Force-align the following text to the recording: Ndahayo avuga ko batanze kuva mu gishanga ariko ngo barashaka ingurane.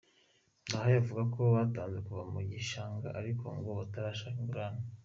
Ndahayo 0.65 0.97
avuga 1.01 1.23
ko 1.33 1.39
batanze 1.55 1.97
kuva 2.07 2.23
mu 2.33 2.39
gishanga 2.51 3.07
ariko 3.19 3.45
ngo 3.57 3.69
barashaka 3.79 4.37
ingurane. 4.45 4.83